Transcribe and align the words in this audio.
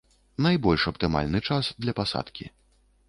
Найбольш 0.45 0.85
аптымальны 0.91 1.43
час 1.51 1.69
для 1.85 1.95
пасадкі. 2.01 2.45